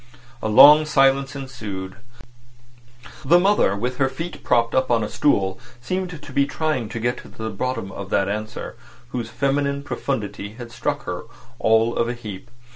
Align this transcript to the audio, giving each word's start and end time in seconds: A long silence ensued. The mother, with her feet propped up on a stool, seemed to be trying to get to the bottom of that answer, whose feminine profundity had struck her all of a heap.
A 0.41 0.47
long 0.49 0.87
silence 0.87 1.35
ensued. 1.35 1.95
The 3.23 3.39
mother, 3.39 3.75
with 3.75 3.97
her 3.97 4.09
feet 4.09 4.43
propped 4.43 4.73
up 4.73 4.89
on 4.89 5.03
a 5.03 5.07
stool, 5.07 5.59
seemed 5.79 6.19
to 6.23 6.33
be 6.33 6.47
trying 6.47 6.89
to 6.89 6.99
get 6.99 7.17
to 7.17 7.27
the 7.27 7.51
bottom 7.51 7.91
of 7.91 8.09
that 8.09 8.27
answer, 8.27 8.75
whose 9.09 9.29
feminine 9.29 9.83
profundity 9.83 10.53
had 10.53 10.71
struck 10.71 11.03
her 11.03 11.25
all 11.59 11.95
of 11.95 12.09
a 12.09 12.15
heap. 12.15 12.49